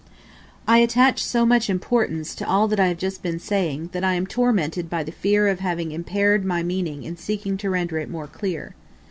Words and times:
I 0.67 0.79
attach 0.79 1.23
so 1.23 1.45
much 1.45 1.69
importance 1.69 2.33
to 2.33 2.47
all 2.49 2.67
that 2.69 2.79
I 2.79 2.87
have 2.87 2.97
just 2.97 3.21
been 3.21 3.37
saying, 3.37 3.89
that 3.91 4.03
I 4.03 4.15
am 4.15 4.25
tormented 4.25 4.89
by 4.89 5.03
the 5.03 5.11
fear 5.11 5.47
of 5.47 5.59
having 5.59 5.91
impaired 5.91 6.43
my 6.43 6.63
meaning 6.63 7.03
in 7.03 7.17
seeking 7.17 7.55
to 7.57 7.69
render 7.69 7.99
it 7.99 8.09
more 8.09 8.25
clear. 8.25 8.73